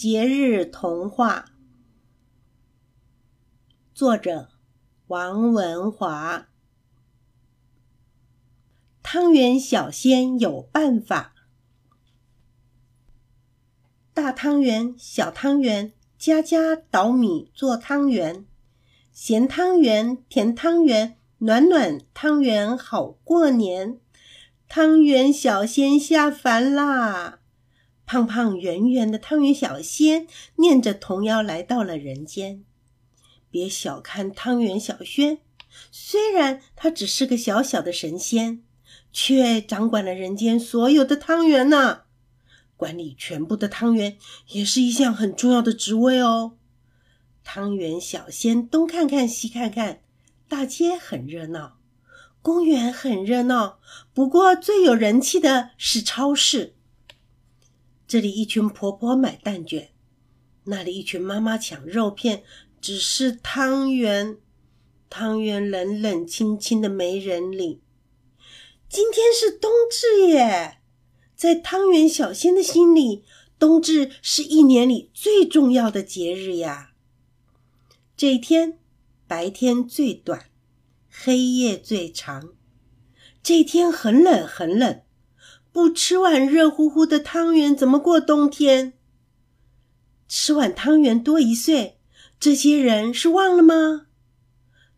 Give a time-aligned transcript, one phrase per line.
[0.00, 1.44] 节日童话，
[3.92, 4.48] 作者
[5.08, 6.48] 王文华。
[9.02, 11.34] 汤圆小仙有办法，
[14.14, 18.46] 大汤圆、小汤圆，家家捣米做汤圆。
[19.12, 24.00] 咸汤圆、甜汤圆，暖暖汤圆好过年。
[24.66, 27.39] 汤圆小仙下凡啦！
[28.10, 30.26] 胖胖圆圆的汤圆小仙
[30.56, 32.64] 念着童谣来到了人间。
[33.52, 35.38] 别小看汤圆小仙，
[35.92, 38.64] 虽然他只是个小小的神仙，
[39.12, 42.00] 却掌管了人间所有的汤圆呢。
[42.76, 44.18] 管理全部的汤圆
[44.48, 46.56] 也是一项很重要的职位哦。
[47.44, 50.00] 汤圆小仙东看看西看看，
[50.48, 51.78] 大街很热闹。
[52.42, 53.78] 公园很热闹，
[54.12, 56.74] 不过最有人气的是超市。
[58.10, 59.92] 这里一群婆婆买蛋卷，
[60.64, 62.42] 那里一群妈妈抢肉片，
[62.80, 64.36] 只是汤圆，
[65.08, 67.80] 汤圆冷冷清清的没人理。
[68.88, 70.80] 今天是冬至耶，
[71.36, 73.22] 在汤圆小仙的心里，
[73.60, 76.90] 冬至是一年里最重要的节日呀。
[78.16, 78.80] 这一天，
[79.28, 80.46] 白天最短。
[81.08, 82.54] 黑夜最长，
[83.40, 85.00] 这一天很冷很冷，
[85.72, 88.94] 不吃碗热乎乎的汤圆怎么过冬天？
[90.28, 91.98] 吃碗汤圆多一岁，
[92.38, 94.06] 这些人是忘了吗？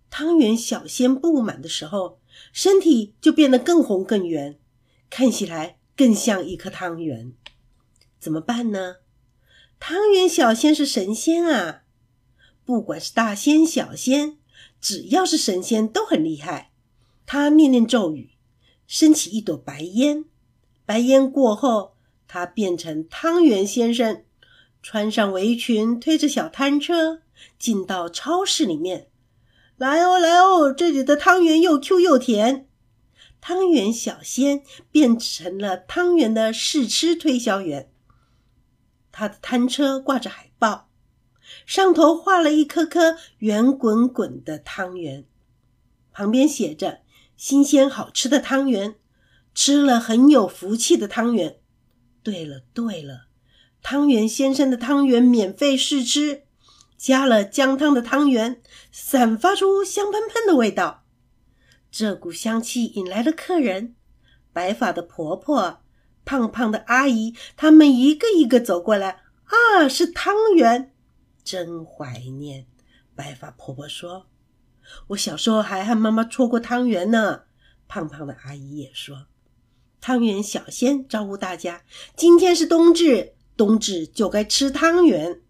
[0.09, 2.21] 汤圆小仙不满的时候，
[2.53, 4.59] 身体就变得更红更圆，
[5.11, 7.33] 看起来更像一颗汤圆。
[8.19, 8.97] 怎么办呢？
[9.79, 11.83] 汤圆小仙是神仙啊，
[12.65, 14.39] 不管是大仙小仙。
[14.81, 16.73] 只要是神仙都很厉害。
[17.25, 18.33] 他念念咒语，
[18.87, 20.25] 升起一朵白烟。
[20.85, 24.25] 白烟过后，他变成汤圆先生，
[24.83, 27.23] 穿上围裙，推着小摊车，
[27.59, 29.09] 进到超市里面。
[29.77, 32.69] 来哦，来哦，这里的汤圆又 Q 又甜。
[33.41, 37.91] 汤圆小仙变成了汤圆的试吃推销员。
[39.11, 40.89] 他的摊车挂着海报。
[41.67, 45.25] 上头画了一颗颗圆滚滚的汤圆，
[46.13, 47.01] 旁边写着
[47.37, 48.95] “新鲜好吃的汤圆，
[49.55, 51.59] 吃了很有福气的汤圆”。
[52.23, 53.27] 对了对了，
[53.83, 56.45] 汤圆先生的汤圆免费试吃，
[56.97, 58.63] 加了姜汤的汤圆，
[58.93, 61.05] 散发出香喷喷的味道。
[61.91, 63.97] 这股香气引来了客人，
[64.53, 65.83] 白发的婆婆、
[66.25, 69.23] 胖胖的阿姨，他们一个一个走过来。
[69.45, 70.95] 啊，是汤圆！
[71.45, 72.67] 真怀念，
[73.15, 74.29] 白发婆婆说
[75.09, 77.43] ：“我小时候还和妈妈搓过汤圆呢。”
[77.87, 79.27] 胖胖的阿姨也说
[80.03, 81.85] ：“汤圆小仙招呼大家，
[82.17, 85.41] 今天是冬至，冬至就该吃汤圆。”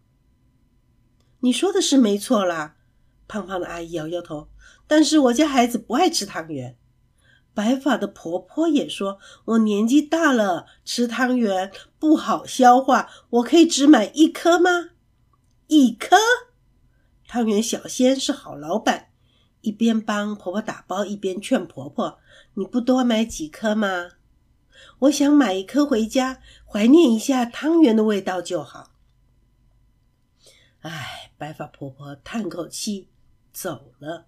[1.41, 2.77] 你说的是没错啦，
[3.27, 4.49] 胖胖的阿姨摇摇头。
[4.87, 6.77] 但是我家孩子不爱吃汤圆。
[7.55, 14.91] 白发的婆婆也说：“我年纪大了，吃汤圆不好消化，我可以只买一颗吗？”
[15.69, 16.15] 一颗
[17.27, 19.09] 汤圆小仙是好老板，
[19.63, 22.19] 一边帮婆婆打包，一边劝婆婆
[22.53, 24.11] ：“你不多买几颗吗？
[25.01, 28.93] 我想买一颗回家，怀念一下汤圆的味道就好。”
[30.81, 33.09] 哎，白发婆婆叹口气
[33.53, 34.27] 走了。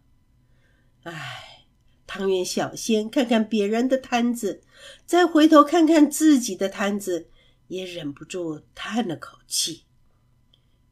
[1.02, 1.66] 哎，
[2.06, 4.62] 汤圆小仙看看别人的摊子，
[5.04, 7.28] 再回头看看自己的摊子，
[7.66, 9.84] 也忍不住叹了口气。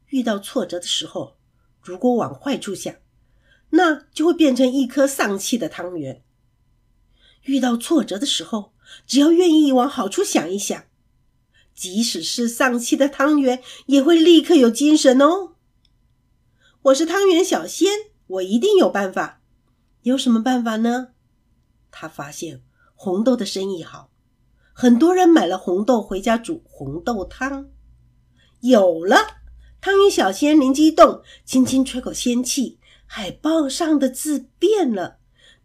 [0.07, 1.37] 遇到挫折的时候，
[1.81, 2.93] 如果往坏处想，
[3.69, 6.23] 那就会变成一颗丧气的汤圆。
[7.43, 8.72] 遇到挫折的时候，
[9.05, 10.83] 只要愿意往好处想一想，
[11.73, 15.55] 即使是丧气的汤圆，也会立刻有精神哦。
[16.83, 17.89] 我是汤圆小仙，
[18.27, 19.41] 我一定有办法。
[20.01, 21.09] 有什么办法呢？
[21.91, 22.61] 他发现
[22.95, 24.11] 红豆的生意好，
[24.73, 27.69] 很多人买了红豆回家煮红豆汤。
[28.61, 29.17] 有了。
[29.79, 35.17] 汤圆小仙灵机一动，轻轻吹口仙气，海报上的字变了。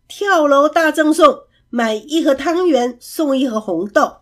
[0.09, 4.19] 跳楼大赠送，买一盒汤圆送一盒红豆。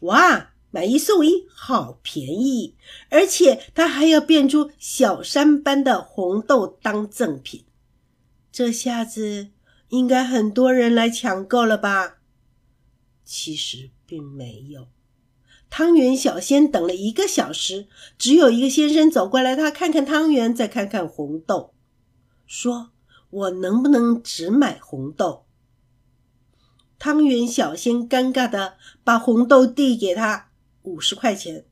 [0.00, 2.74] 哇，买一送一，好便宜！
[3.08, 7.64] 而且他还要变出小山般的红豆当赠品。
[8.52, 9.48] 这下子
[9.88, 12.18] 应该很多人来抢购了吧？
[13.24, 14.88] 其实并没有。
[15.70, 17.88] 汤圆小仙等了一个小时，
[18.18, 21.74] 只有一个先生走过来，他看看汤圆，再看看红豆，
[22.46, 22.90] 说
[23.30, 25.45] ：“我能不能只买红豆？”
[27.06, 30.50] 汤圆小仙尴尬的把红豆递给他，
[30.82, 31.64] 五十块钱。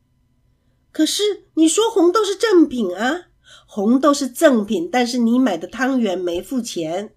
[0.93, 3.23] 可是你说红豆是正品啊，
[3.67, 7.17] 红豆是正品，但是你买的汤圆没付钱。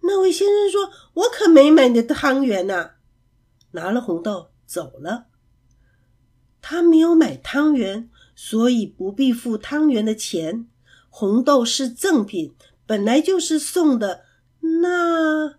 [0.00, 2.94] 那位先生说：“我可没买你的汤圆呐。”
[3.70, 5.26] 拿了红豆走了。
[6.60, 10.66] 他没有买汤圆，所以不必付汤圆的钱。
[11.10, 14.24] 红豆是赠品，本来就是送的。
[14.82, 15.58] 那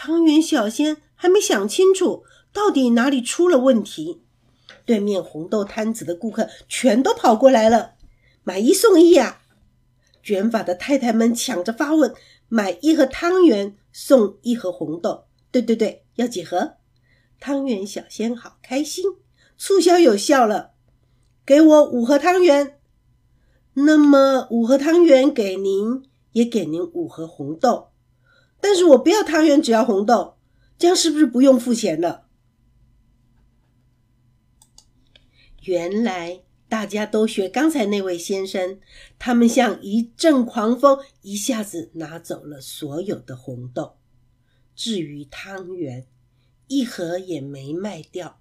[0.00, 2.22] 汤圆小仙还没想清楚，
[2.52, 4.22] 到底哪里出了问题。
[4.84, 7.94] 对面红豆摊子的顾客全都跑过来了，
[8.44, 9.42] 买一送一啊！
[10.22, 12.14] 卷发的太太们抢着发问：
[12.48, 15.24] 买一盒汤圆送一盒红豆？
[15.50, 16.74] 对对对，要几盒？
[17.40, 19.04] 汤圆小仙好开心，
[19.56, 20.74] 促销有效了，
[21.44, 22.78] 给我五盒汤圆。
[23.74, 26.04] 那么五盒汤圆给您，
[26.34, 27.88] 也给您五盒红豆。
[28.60, 30.36] 但是我不要汤圆，只要红豆，
[30.78, 32.26] 这样是不是不用付钱了？
[35.62, 38.80] 原来大家都学刚才那位先生，
[39.18, 43.98] 他们像一阵狂风，一下子拿走了所有的红豆。
[44.74, 46.06] 至于汤圆，
[46.68, 48.40] 一盒也没卖掉。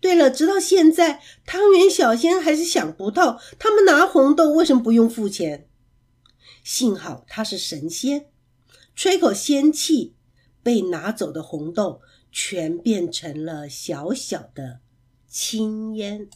[0.00, 5.68] 对了，直到现在，汤圆小仙还是想不透，他们拿红豆为什么不用付钱？
[6.64, 8.31] 幸好他是神仙，
[8.94, 10.14] 吹口仙气，
[10.62, 12.00] 被拿走的红豆
[12.30, 14.80] 全变成了小小的
[15.26, 16.28] 青烟。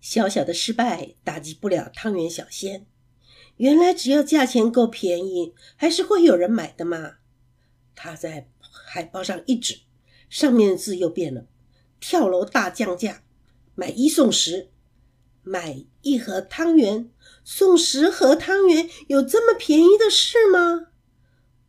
[0.00, 2.86] 小小的失败打击不了汤圆小仙。
[3.56, 7.18] 原来只要价钱够便宜，还是会有人买的嘛。
[7.94, 9.82] 他在海报上一指，
[10.28, 11.46] 上面的字又变了
[12.00, 13.22] ：“跳楼大降价，
[13.76, 14.70] 买一送十，
[15.44, 17.08] 买一盒汤圆
[17.44, 20.88] 送十盒汤圆，有这么便宜的事吗？”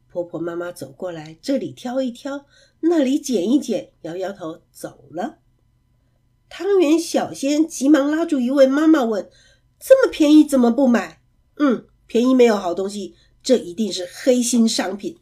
[0.10, 2.46] 婆婆妈妈走过来，这里挑一挑，
[2.80, 5.40] 那里捡一捡，摇摇头走了。
[6.48, 9.30] 汤圆小仙急忙拉住一位妈妈问
[9.78, 11.22] ：“这么便宜，怎么不买
[11.60, 13.14] ？”“嗯，便宜没有好东西，
[13.44, 15.18] 这一定是黑心商品。”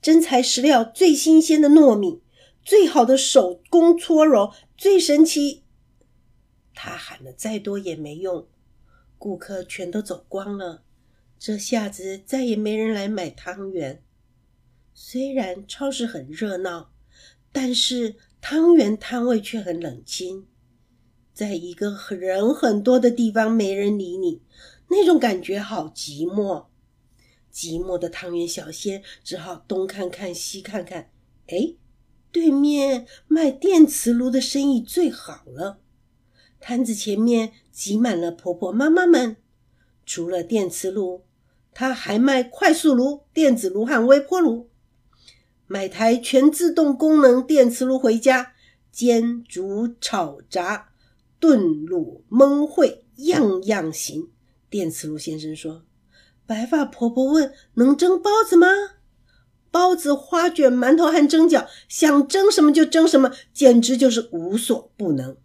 [0.00, 2.20] 真材实料，最新鲜的糯米，
[2.64, 5.64] 最好的手工搓揉，最神奇。
[6.76, 8.46] 他喊了再多也没用，
[9.18, 10.84] 顾客全都走光了。
[11.38, 14.02] 这下子再也没人来买汤圆。
[14.94, 16.92] 虽然超市很热闹，
[17.50, 20.46] 但是汤圆摊位却很冷清。
[21.32, 24.42] 在一个人很多的地方，没人理你，
[24.88, 26.66] 那种感觉好寂寞。
[27.52, 31.10] 寂寞的汤圆小仙只好东看看西看看，
[31.46, 31.74] 哎，
[32.30, 35.80] 对面卖电磁炉的生意最好了。
[36.60, 39.36] 摊子前面挤满了婆婆妈妈们。
[40.04, 41.24] 除了电磁炉，
[41.74, 44.68] 他还卖快速炉、电子炉和微波炉。
[45.66, 48.52] 买台全自动功能电磁炉回家，
[48.92, 50.90] 煎、煮、炒、炸、
[51.40, 54.28] 炖、卤、焖、烩，样样行。
[54.70, 55.82] 电磁炉先生说。
[56.46, 58.68] 白发婆婆问：“能蒸包子吗？”
[59.72, 65.36] 包子、花卷、馒头和蒸饺，想蒸什么就蒸什么，简直就是无所不能。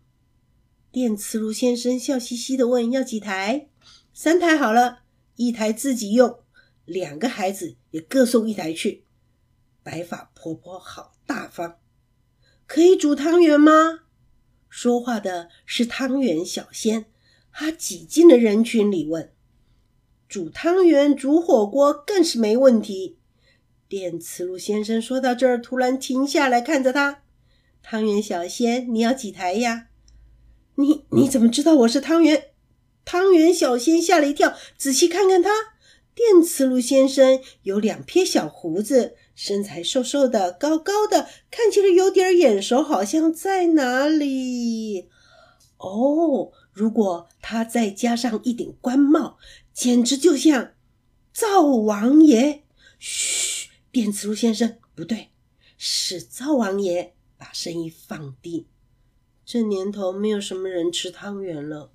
[0.91, 3.69] 电磁炉先生笑嘻嘻的问：“要几台
[4.13, 5.03] ？”“三台好了，
[5.38, 6.39] 一台自己用，
[6.83, 9.05] 两个孩子也各送一台去。”
[9.83, 11.77] 白发婆婆好大方，
[12.67, 14.01] 可以煮汤圆吗？
[14.67, 17.05] 说话的是汤圆小仙，
[17.53, 19.31] 他挤进了人群里问。
[20.27, 23.17] 煮汤圆、煮火锅更是没问题。
[23.88, 27.24] 电磁炉先生说到这儿，突然停下来看着他。
[27.81, 29.88] 汤圆小仙，你要几台呀？
[30.81, 32.50] 你你怎么知道我是汤圆？
[33.05, 35.51] 汤圆小仙吓了一跳，仔细看看他。
[36.15, 45.07] 电磁炉先生有两撇小胡子，身材瘦瘦的，高高的，看起来有点眼熟，好像在哪里？
[45.77, 49.38] 哦，如果他再加上一顶官帽。
[49.73, 50.73] 简直就像
[51.31, 52.63] 灶王爷！
[53.00, 55.29] 嘘，电磁炉先生，不对，
[55.77, 57.13] 是灶王爷。
[57.38, 58.67] 把声音放低。
[59.53, 61.91] 这年头没有什么人吃汤圆了。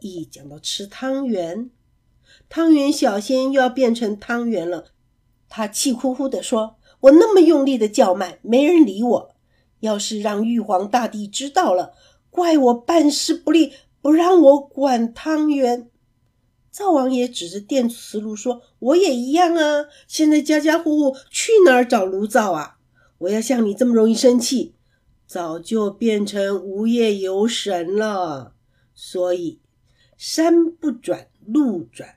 [0.00, 1.70] 一讲到吃汤圆，
[2.48, 4.86] 汤圆小仙又要变成汤圆了。
[5.48, 9.34] 他气呼呼地说：“我那么用力的叫卖，没人理我。
[9.78, 11.92] 要是让玉皇大帝知道了，
[12.30, 15.88] 怪我办事不力，不让我管汤圆。”
[16.72, 19.86] 灶王爷指着电磁炉说：“我也一样啊！
[20.08, 22.78] 现在家家户户去哪儿找炉灶啊？
[23.18, 24.74] 我要像你这么容易生气，
[25.28, 28.56] 早就变成无业游神了。
[28.94, 29.60] 所以
[30.16, 32.16] 山不转路转，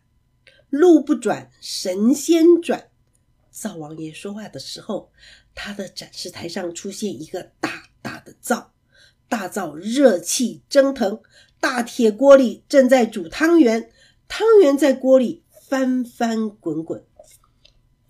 [0.70, 2.88] 路不转神仙转。”
[3.52, 5.12] 灶王爷说话的时候，
[5.54, 8.74] 他的展示台上出现一个大大的灶，
[9.28, 11.22] 大灶热气蒸腾，
[11.60, 13.92] 大铁锅里正在煮汤圆，
[14.30, 17.06] 汤圆在锅里翻翻滚滚。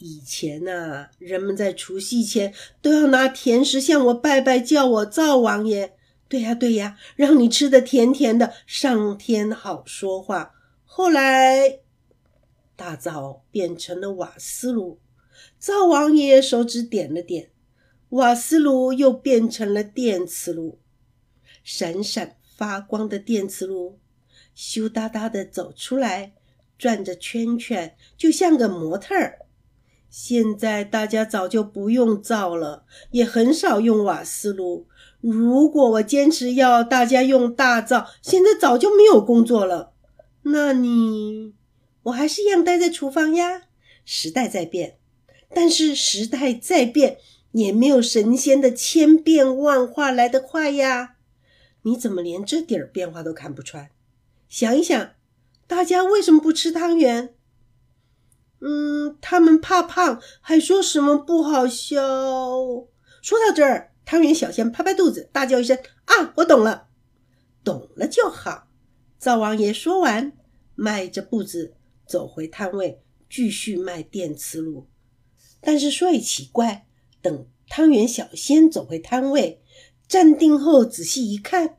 [0.03, 5.95] 以前呐，人们在除夕前都要拿甜食向我拜拜，叫我灶王爷。
[6.27, 10.53] 对呀，对呀，让你吃的甜甜的，上天好说话。
[10.85, 11.81] 后来，
[12.75, 14.99] 大灶变成了瓦斯炉，
[15.59, 17.51] 灶王爷手指点了点，
[18.09, 20.79] 瓦斯炉又变成了电磁炉。
[21.63, 23.99] 闪闪发光的电磁炉，
[24.55, 26.33] 羞答答的走出来，
[26.75, 29.37] 转着圈圈，就像个模特儿。
[30.11, 34.85] 现在大家早就不用灶了，也很少用瓦斯炉。
[35.21, 39.93] 如果我坚持要大家用大灶，现在早就没有工作了。
[40.43, 41.53] 那你，
[42.03, 43.63] 我还是一样待在厨房呀。
[44.03, 44.97] 时代在变，
[45.55, 47.17] 但是时代在变，
[47.53, 51.15] 也没有神仙的千变万化来得快呀。
[51.83, 53.89] 你怎么连这点儿变化都看不穿？
[54.49, 55.11] 想一想，
[55.67, 57.33] 大家为什么不吃汤圆？
[58.61, 61.97] 嗯，他们怕胖，还说什么不好笑。
[63.21, 66.87] 说到这儿，汤圆小仙拍拍肚子，大叫一声：“啊，我懂了，
[67.63, 68.67] 懂了就好。”
[69.17, 70.33] 灶王爷说完，
[70.75, 71.73] 迈着步子
[72.07, 74.87] 走回摊位，继续卖电磁炉。
[75.59, 76.87] 但是说也奇怪，
[77.21, 79.61] 等汤圆小仙走回摊位。
[80.07, 81.77] 站定后，仔细一看，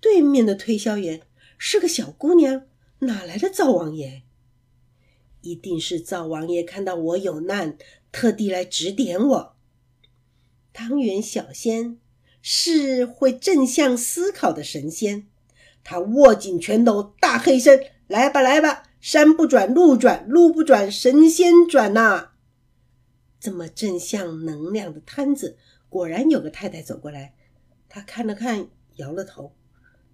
[0.00, 1.20] 对面的推销员
[1.58, 2.62] 是个小姑娘，
[3.00, 4.22] 哪来的灶王爷？
[5.42, 7.76] 一定是灶王爷看到我有难，
[8.12, 9.56] 特地来指点我。
[10.72, 11.98] 汤圆小仙
[12.40, 15.26] 是会正向思考的神仙，
[15.82, 22.32] 他握紧拳头，大喝一声：“来吧，来吧，山不转路转，路不转神仙转呐！”
[23.40, 25.56] 这么正向能量的摊子，
[25.88, 27.34] 果然有个太太走过来。
[27.88, 29.52] 他看了看，摇了头。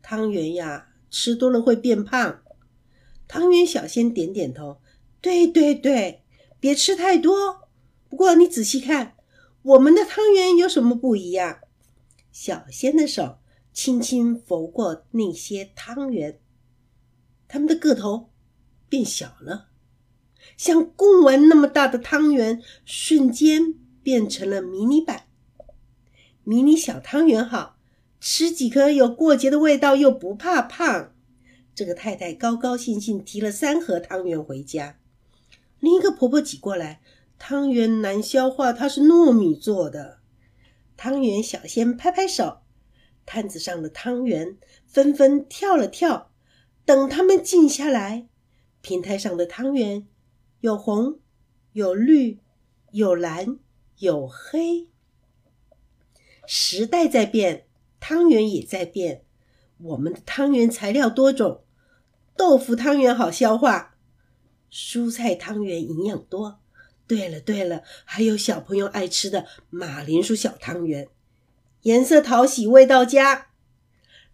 [0.01, 2.43] 汤圆呀，吃多了会变胖。
[3.29, 4.79] 汤圆小仙点点头，
[5.27, 6.23] 对对对，
[6.61, 7.69] 别吃太多。
[8.09, 9.17] 不过你仔细看，
[9.63, 11.59] 我们的汤圆有什么不一样？
[12.31, 13.39] 小仙的手
[13.73, 16.39] 轻轻拂过那些汤圆，
[17.49, 18.31] 它们的个头
[18.89, 19.67] 变小了，
[20.57, 25.25] 像贡丸那么大的汤圆，瞬间变成了迷你版。
[26.45, 27.79] 迷你小汤圆好
[28.21, 31.13] 吃几颗有过节的味道，又不怕胖。
[31.75, 35.01] 这个太太高高兴兴提了三盒汤圆回家。
[35.81, 37.01] 另一个婆婆挤过来，
[37.39, 40.19] 汤圆难消化，它是糯米做的。
[40.97, 42.63] 汤圆小仙拍拍手，
[43.27, 44.57] 摊子上的汤圆
[44.87, 46.31] 纷纷跳了跳。
[46.85, 48.29] 等他们静下来，
[48.81, 50.07] 平台上的汤圆
[50.61, 51.19] 有红，
[51.73, 52.39] 有绿，
[52.93, 53.59] 有蓝，
[53.99, 54.89] 有黑。
[56.47, 57.67] 时代在变，
[57.99, 59.25] 汤圆也在变。
[59.79, 61.65] 我们的汤圆材料多种，
[62.37, 63.96] 豆腐汤圆好消化，
[64.73, 66.59] 蔬菜汤圆营养多。
[67.07, 71.09] 对了对了，还有小朋友爱吃的马铃薯小汤圆，
[71.83, 73.49] 颜色讨喜，味道佳。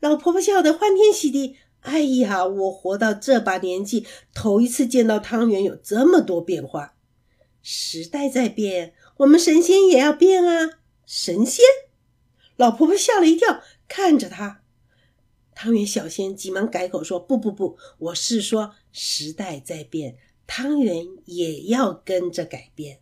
[0.01, 1.57] 老婆婆笑得欢天喜地。
[1.83, 6.95] 哎呀，我活到这把年纪，头一次见到汤圆有这么多变化。
[7.61, 10.79] 时代在变，我们神仙也要变啊！
[11.05, 11.65] 神仙。
[12.57, 14.62] 老婆婆吓了一跳，看着他。
[15.54, 20.16] 汤圆小仙急忙改口说：“不不不，我是说时代在变，
[20.47, 23.00] 汤圆也要跟着改变。”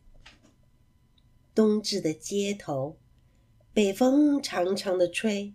[1.55, 2.97] 冬至的街头，
[3.73, 5.55] 北风长长的吹，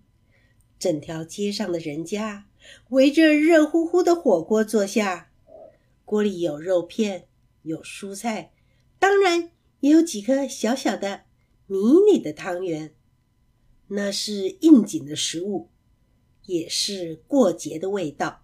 [0.78, 2.48] 整条街上的人家
[2.90, 5.32] 围着热乎乎的火锅坐下，
[6.04, 7.28] 锅里有肉片，
[7.64, 8.52] 有蔬菜，
[9.00, 11.24] 当然也有几颗小小的、
[11.68, 11.78] 迷
[12.12, 12.94] 你的汤圆。
[13.88, 15.70] 那是应景的食物，
[16.46, 18.42] 也是过节的味道。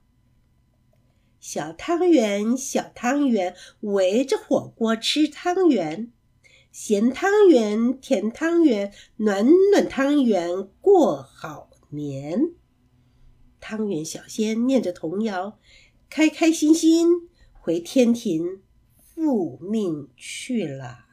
[1.40, 6.12] 小汤圆，小汤圆，围着火锅吃汤圆，
[6.72, 12.52] 咸汤圆，甜汤圆，暖暖汤圆过好年。
[13.60, 15.60] 汤圆小仙念着童谣，
[16.10, 18.62] 开开心心回天庭
[18.96, 21.06] 复命去了。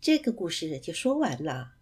[0.00, 1.75] 这个故事就说完了。